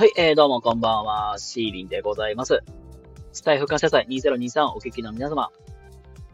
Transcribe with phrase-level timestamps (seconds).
[0.00, 2.62] はい、えー、どうもこんばんは、シーリンでございます。
[3.34, 5.50] スタイフ感謝祭2023お聞きの皆様、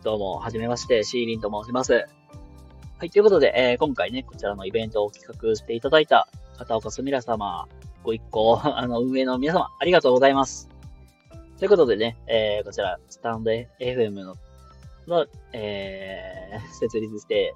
[0.04, 1.95] どうも、はじめまして、シーリンと申します。
[1.95, 7.67] はい、ということで、えー、今回ね、こちらのイベントを企画していただいた片岡すみら様、
[8.04, 10.69] ご一行、 あの、運営の皆様、ありがとうございます。
[11.58, 14.37] ということでね、えー、こちら、スタンド FM の、
[15.08, 17.53] の、えー、設立して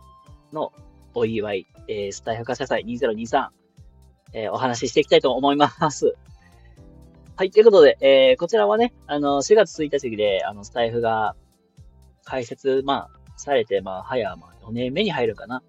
[0.53, 0.73] の
[1.15, 3.60] お祝い、えー、スタイフ感謝祭2023、
[4.33, 6.15] えー、お話ししていきたいと思います。
[7.37, 11.35] はい、ということで、えー、こちらはね、あの、4月1日で、あの、スタイフが
[12.25, 15.63] 開設、まあ、されて、まあ、早、まあ、4年目に入るかな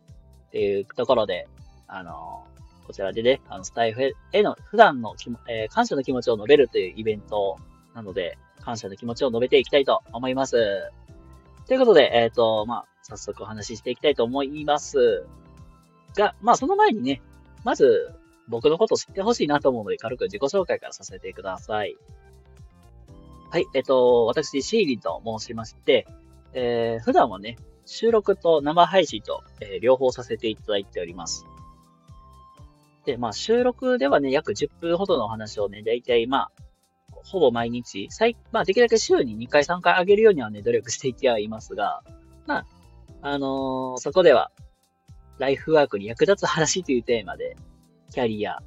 [0.47, 1.47] っていうところで、
[1.87, 2.43] あの、
[2.85, 7.57] こちらでね、あの、スタイフへの普段のきも、えー、感謝の気持ちを述べるというイベント
[7.95, 10.91] なので、感謝の気持ちを述べていきたいと思います。
[11.67, 15.25] ということで、えっ、ー、と、まあ、早速お話ししていきたいと思います。
[16.17, 17.21] が、まあ、その前にね、
[17.63, 18.13] まず、
[18.51, 21.95] 僕のこと知ってほしいなと思うので、軽く自己紹介からさせてください。
[23.49, 26.07] はい、えっと、私、シーリンと申しまして、
[26.53, 31.45] えー、普段はね、収録と生配信と、えー、両方させていただいております。
[33.05, 36.51] で、まあ、収録ではね、約10分ほどのお話をね、だいたい、まあ、
[37.23, 42.03] ほぼ毎日、最、まあ、できるだけ週に2回3回上げるようにはね、努力していってはいますが、
[42.45, 42.65] まあ、
[43.21, 44.51] あのー、そこでは、
[45.39, 47.55] ライフワークに役立つ話というテーマで、
[48.11, 48.61] キャリア、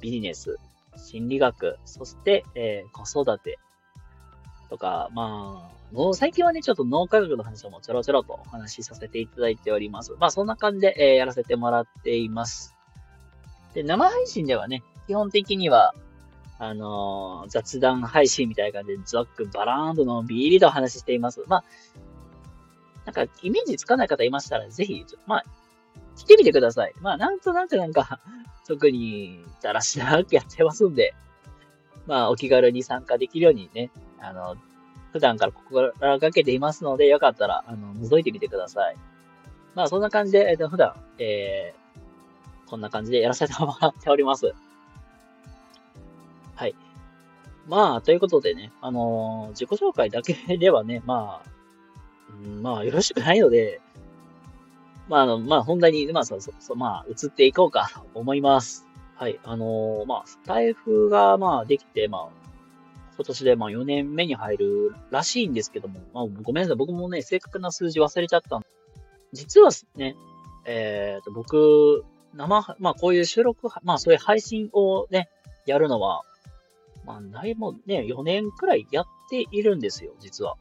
[0.00, 0.58] ビジネス、
[0.96, 3.58] 心理学、そして、えー、子育て
[4.68, 10.14] とか、まあ、最近はね、ちょっと脳科学の話をもちょろちょろとお話しさせていただいております。
[10.18, 12.74] まあ、そんな感じで、えー、やらせてもらっています。
[13.72, 15.94] で、生配信ではね、基本的には、
[16.58, 21.44] あのー、雑談配信みたいな感じで、ザックバラーンとのビーリとお話ししています。
[21.46, 21.64] まあ、
[23.06, 25.44] なんか、イメージつかない方いましたら、ぜひ、まあ、
[26.18, 26.92] 来てみてください。
[27.00, 28.20] まあ、なんとなくなんか、
[28.66, 31.14] 特にだらしなくやってますんで、
[32.06, 34.56] まあ、お気軽に参加できるようにね、あの、
[35.12, 38.96] 普段から心がけていますので、よかったら、あの、覗いてみてください。
[39.74, 44.52] まあ、そんな感じで、えっと、普段、えー、こんな感じでやらせてもらっております。
[46.56, 46.74] はい。
[47.68, 51.50] まあ、ということでね、あのー、自己紹介だけではね、まあ、
[52.44, 53.80] うん、まあ、よろしくないので、
[55.08, 58.86] まあ、あの、まあ、本題に、まあ、そうそうそう、まあ、移っていこうかと思います。
[59.16, 59.40] はい。
[59.42, 62.28] あのー、まあ、スタイフが、まあ、できて、まあ、
[63.16, 66.76] 今年で、まあ、4年目に入るらしいんですけども、まあ、ごめんなさい。
[66.76, 68.60] 僕もね、正確な数字忘れちゃった
[69.32, 70.16] 実はね、
[70.64, 72.04] えっ、ー、と、僕、
[72.34, 75.28] 生、まあ、こういう収録、まあ、そういう配信をね、
[75.66, 76.22] やるのは、
[77.04, 80.56] まあ、だいぶね、4年くらいやっているんですよ、実は。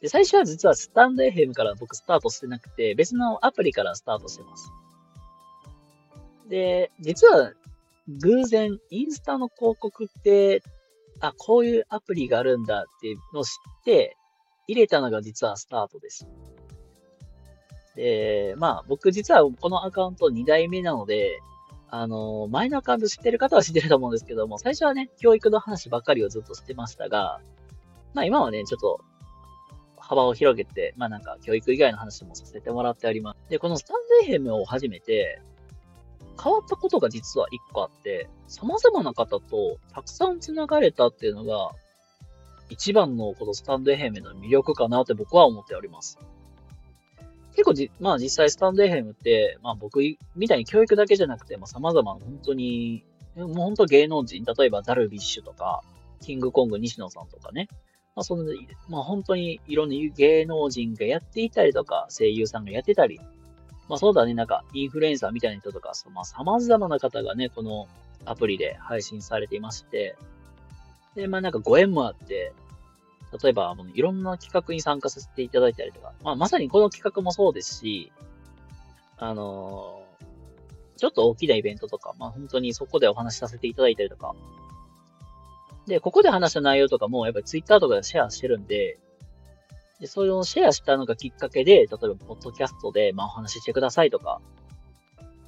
[0.00, 4.70] で、最初は実はスタンド FM から僕スタートしてなくて、別のアプリからスタートしてます。
[6.48, 7.52] で、実は
[8.08, 10.62] 偶然インスタの広告って、
[11.20, 14.16] あ、こういうアプリがあるんだっていうのを知って、
[14.68, 16.28] 入れたのが実はスタートです。
[17.96, 21.40] で、まあ僕実はこのアカウント2代目なので、
[21.90, 27.40] あの、前のアカウント知ってる方は知ってると思うんですけども、最初はね、教育の話ばっかりをずっとしてましたが、
[28.12, 29.00] まあ今はね、ちょっと
[30.08, 33.50] 幅を広げて、まあなんか教育以外の話もさせてもらっております。
[33.50, 33.96] で、このスタン
[34.26, 35.42] ド FM を始めて、
[36.42, 41.72] 変わったことが実は一個あって、様々な方とたくさん繋がれたっていうのが、
[42.70, 46.18] 一番のこのスタンド FM の魅力かなって僕は思っております。
[47.52, 50.00] 結構じ、まあ実際スタンド FM って、まあ僕
[50.36, 53.04] みたいに教育だけじゃなくて、まあ様々な本当に、
[53.36, 55.82] もう本当芸能人、例えばダルビッシュとか、
[56.22, 57.68] キングコング西野さんとかね、
[58.18, 58.42] まあ、その、
[58.88, 63.20] まあ、本当にいろんな芸能人がやっていたりとか、声優さんがやってたり、
[63.88, 67.86] まあそうだね、なんか、インフルエンサーみたいな人とか、まあ様々な方がね、この
[68.24, 70.16] アプリで配信されていまして、
[71.14, 72.52] で、まあなんかご縁もあって、
[73.40, 78.10] 例えば、いろんな企画に参加させていただいたりとか、まあまさにこの企画もそうですし、
[79.16, 84.34] あのー、ちょっと大きなイベントとか、まあ本当にそこでお話しさせていただいたりとか、
[85.88, 88.98] で、ここで話した内容とかも、やっぱりツイッターとかでシェアしてるんで、
[90.00, 94.40] で、それをシェアしたのがきっかけで、例えば、ポッドキャストで、まあ、お話ししてくださいとか、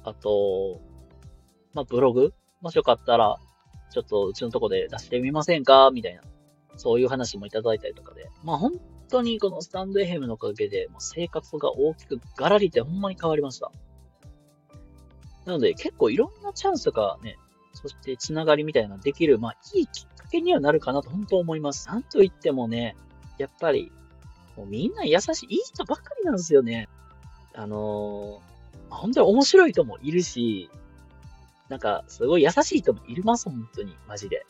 [0.03, 0.81] あと、
[1.73, 3.37] まあ、ブログもしよかったら、
[3.91, 5.91] ちょっとうちのとこで出してみませんか？
[5.91, 6.21] みたいな、
[6.75, 8.73] そういう話もいただいたりとかで、まあ、本
[9.09, 13.71] 当にこのスタンド FM のおかげで、もう生活が大きくガラリってほんまに変わりました。
[15.45, 17.37] なので、結構いろんなチャンスがね、
[17.73, 21.87] そしてつながりみたいなできる、まあ、いいきけにはなるかなと本当思います。
[21.87, 22.95] なんと言ってもね、
[23.37, 23.91] やっぱり、
[24.57, 26.87] もうみんな優しい、いい人ばっかりなんですよね。
[27.53, 30.69] あのー、本当に面白い人もいるし、
[31.69, 34.45] なんか、すごい優しい人もいます、本当に、マジで。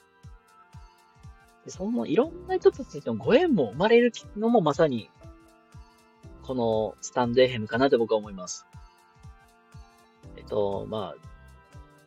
[1.66, 5.10] で、そのいろんな人たちのご縁も生まれるのもまさに、
[6.44, 8.66] このスタンドエヘムかなって僕は思います。
[10.38, 11.31] えっと、まあ、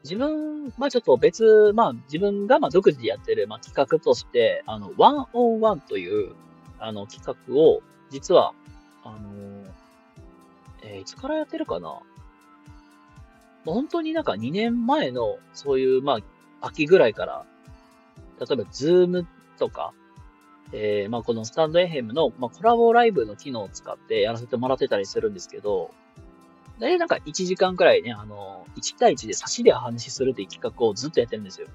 [0.05, 6.35] 自分、まあちょっと別、まあ自分がまあ独自でやってる、まあ、企画として、あの、ワンオンワンという、
[6.79, 7.81] あの、企画を、
[8.11, 8.53] 実は、
[9.03, 9.65] あの、
[10.83, 12.01] えー、いつからやってるかな？
[13.65, 16.19] 本当になんか2年前の、そういう、ま
[16.61, 17.47] あ、秋ぐらいから、
[18.39, 19.27] 例えば、ズーム
[19.59, 19.95] とか、
[20.73, 25.93] えー、まあ、このスタンドエヘムの、まあ、コラボライブの機能を使ってやらせてもらってたりするんですけど、
[26.79, 31.69] 大体なんか1時間くらいね、あの、1対1で差しで話しするっていう企画をずっとやってるんですよ。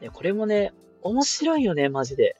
[0.00, 0.72] で、これもね、
[1.02, 2.36] 面白いよね、マジで。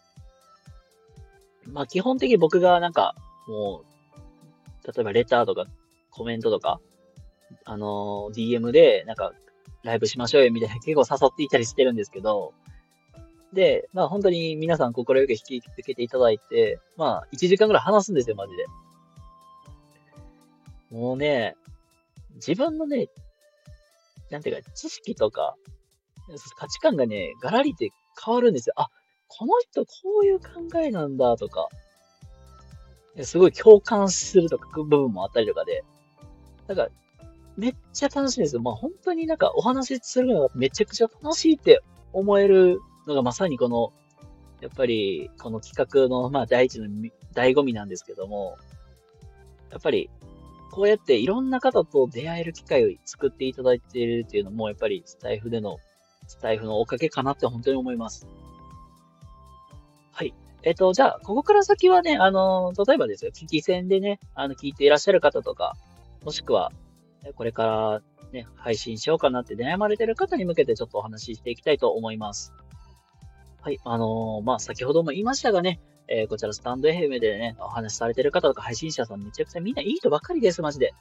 [1.67, 3.15] まあ基本的に僕がなんか、
[3.47, 5.67] もう、例えばレターとか
[6.11, 6.81] コメントとか、
[7.65, 9.33] あの DM でなんか
[9.83, 12.53] ライブしましょうよみたいな結構誘っていたりしてるんですけど、
[13.53, 18.67] で、まあ本当に皆さん心よく引き受けていただいて、まあ1時間くらい話すんですよ、マジで。
[20.95, 21.57] もうね、
[22.37, 23.09] 自分のね、
[24.31, 25.57] なんていうか、知識とか、
[26.57, 27.91] 価値観がね、ガラリって
[28.25, 28.75] 変わるんですよ。
[28.77, 28.87] あ、
[29.27, 29.91] この人こ
[30.23, 30.47] ういう考
[30.79, 31.69] えなんだとか、
[33.23, 35.83] すごい共感するとか、部分もあったりとかで、
[36.69, 36.87] なんか、
[37.57, 38.63] めっちゃ楽しいですよ。
[38.63, 41.81] まあ本当になんかお話しするのがめちゃくちゃ楽しいって
[42.13, 43.93] 思えるのがまさにこの、
[44.61, 46.87] やっぱりこの企画のまあ第一の
[47.35, 48.57] 醍醐味なんですけども、
[49.71, 50.09] やっぱり
[50.75, 55.79] こうやっていろんな方と出会える機会を作っていただいているっていうのも、やっぱりスタイフでの、
[56.27, 58.27] スタイフのおかげかなって本当に思います。
[60.11, 60.35] はい。
[60.65, 65.77] えっと、じゃあ、ここから先はね、あの、例えばですよ、聞き戦でね、あの、聞いていらっしゃる方とか、
[66.25, 66.73] もしくは、
[67.37, 72.53] これからね、配信しようかなって悩まれてる方に向けてちょっとお話ししていきたいと思います。
[73.63, 75.79] はい、あのー、まあ、先ほども言いましたがね、
[76.09, 80.93] えー、こちらスタンド FM でね、お話しされてる方とか配信者さんめちゃくちゃみんないい人ばっかりです、マジで。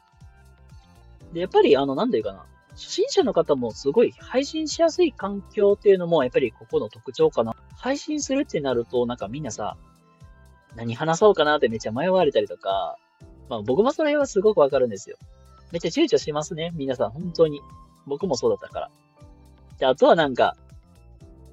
[1.34, 2.46] で、やっぱりあの、なんていうかな。
[2.72, 7.56] 初心者の方もすごい配信しやすい環境っていうのもやっぱりここの特徴かな。
[7.76, 9.78] 配信するってなると、なんかみんなさ、
[10.76, 12.98] 何話そうかなってめっちゃ迷われたりとか、
[13.50, 15.18] まあ僕もそれはすごくわかるんですよ。
[15.72, 17.62] めっちゃ躊躇しますね、皆さん、本当に。
[18.06, 18.92] 僕もそうだったから。
[19.78, 20.56] で、あとはなんか、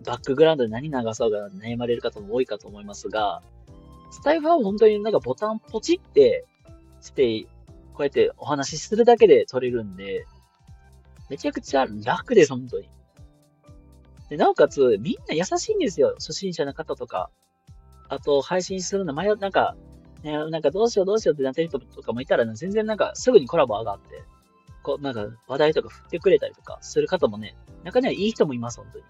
[0.05, 3.43] バックグラウンドで何流そうか悩まれる方も多いかと思いますが、
[4.11, 6.45] スタイフは本当になんかボタンポチって
[7.01, 7.47] して、
[7.95, 10.25] こうやってお話しするだけで撮れるんで、
[11.29, 12.89] めちゃくちゃ楽です、本当に。
[14.31, 16.15] で、なおかつ、みんな優しいんですよ。
[16.19, 17.31] 初心者の方とか。
[18.09, 19.77] あと、配信するの迷う、なんか、
[20.23, 24.23] ね、なんかどうしようどうしようってなってる人とかもいたら、ね、全然なんかすぐにコラボ上がって、
[24.83, 29.05] こう、なんか話題とか振ってくれたりとかする方もね、中にはいい人もいます、本当に。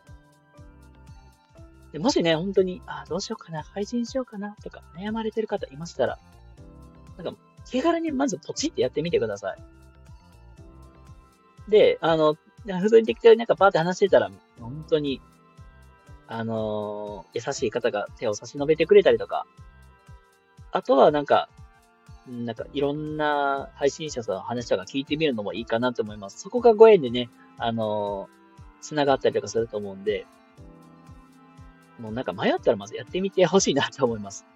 [1.92, 6.19] でもしね、本当に、あ、どうしようかな、配信しようかな、とか悩まれてる方いましたら、
[7.16, 9.58] なんか、気軽にまずポチってやってみてください。
[11.69, 15.20] で、あの、普通に適当になんかパーって話してたら、本当に、
[16.28, 19.46] あのー、優しい方が手を差し伸べてくれたりとか、
[20.70, 21.48] あとはなんか、
[22.28, 26.38] なんかいろんな配信者さんの話とか聞いてみるのもいいかなと思います。
[26.38, 27.28] そこがご縁でね、
[27.59, 30.26] あのー、繋がったりとかすると思うんで、
[32.00, 34.47] もうなんか迷ったらまずやってみてほしいなと思います。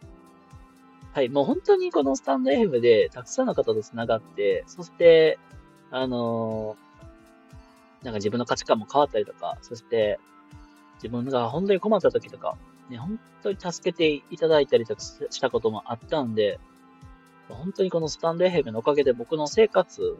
[1.12, 5.38] はい、もう本当にこのスタンド FM でたくさんの方と繋がって、そして、
[5.92, 10.18] あのー、なんか自分の価値観も変わったりとか、そして、
[10.96, 12.56] 自分が本当に困った時とか、
[12.88, 16.58] ね、本当に助けていただいたりとかしたこともあったんで、
[17.48, 20.16] 本当にこのスタンド FM のおかげで僕の生活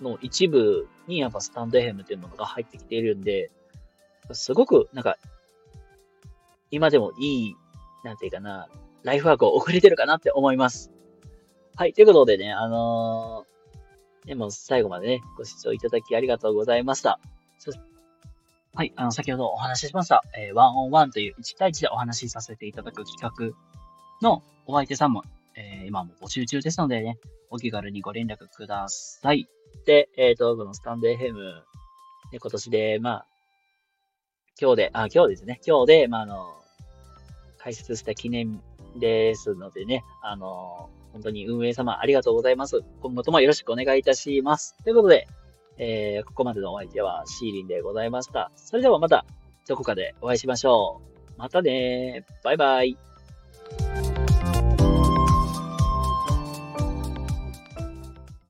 [0.00, 3.50] の一部にやっぱスタンド FM っていうものが入ってきているんで、
[4.32, 5.16] すごくなんか
[6.70, 7.56] 今でもいい、
[8.04, 8.68] なんていうかな、
[9.02, 10.90] ライフワークを送れてるかなって思います。
[11.76, 17.20] はい、ということでね、あのー、でも最後までね、ご視聴いただきありがとうございました。
[18.74, 23.56] はい、あの、先ほどお話ししました、えー、ワンオンワンという1対1でお話しさせていただく企画
[24.20, 25.22] のお相手さんも、
[25.54, 27.18] えー、今も募集中ですのでね、
[27.48, 29.48] お気軽にご連絡ください。
[29.86, 31.34] で、えっ、ー、と、このスタンド FM、
[32.32, 33.26] ね、今年で、まあ、
[34.60, 35.60] 今日で、あ、今日ですね。
[35.66, 36.54] 今日で、まあ、あの、
[37.58, 38.60] 開設した記念
[38.98, 42.82] ですのでね、あの、本当に運営様ありがとうございます。
[43.00, 44.76] 今後ともよろしくお願いいたします。
[44.84, 45.26] ということで、
[45.78, 48.50] えー、ここまでのお相手はシーリンでございました。
[48.56, 49.24] それではまた
[49.68, 51.00] どこかでお会いしましょ
[51.36, 51.38] う。
[51.38, 52.96] またねバイバイ。